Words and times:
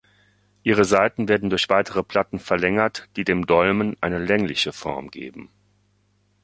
Ihre 0.63 0.83
Seiten 0.83 1.27
werden 1.29 1.51
durch 1.51 1.69
weitere 1.69 2.01
Platten 2.01 2.39
verlängert, 2.39 3.07
die 3.17 3.23
dem 3.23 3.45
Dolmen 3.45 3.95
eine 4.01 4.17
längliche 4.17 4.73
Form 4.73 5.11
geben. 5.11 5.51